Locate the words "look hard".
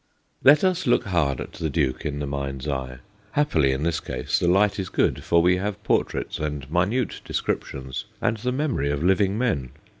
0.87-1.39